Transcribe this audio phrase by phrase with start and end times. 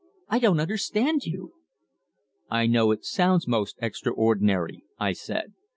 [0.29, 1.53] I don't understand you!"
[2.49, 5.53] "I know it sounds most extraordinary," I said.